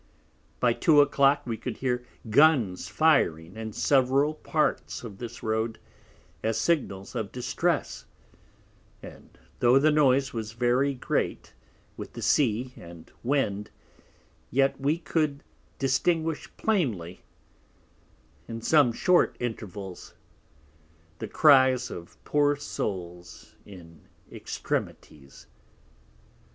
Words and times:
By 0.59 0.73
Two 0.73 0.99
a 0.99 1.05
clock 1.05 1.45
we 1.45 1.57
could 1.57 1.77
hear 1.77 2.03
Guns 2.27 2.87
firing 2.87 3.55
in 3.55 3.71
several 3.71 4.33
Parts 4.33 5.03
of 5.03 5.19
this 5.19 5.43
Road, 5.43 5.77
as 6.41 6.57
Signals 6.57 7.13
of 7.13 7.31
Distress; 7.31 8.05
and 9.03 9.37
tho' 9.59 9.77
the 9.77 9.91
Noise 9.91 10.33
was 10.33 10.53
very 10.53 10.95
great 10.95 11.53
with 11.97 12.13
the 12.13 12.23
Sea 12.23 12.73
and 12.77 13.11
Wind, 13.21 13.69
yet 14.49 14.81
we 14.81 14.97
could 14.97 15.43
distinguish 15.77 16.49
plainly, 16.57 17.21
in 18.47 18.59
some 18.63 18.91
short 18.91 19.35
Intervals, 19.39 20.15
the 21.19 21.27
Cries 21.27 21.91
of 21.91 22.17
poor 22.23 22.55
Souls 22.55 23.53
in 23.67 24.07
Extremities. 24.31 25.45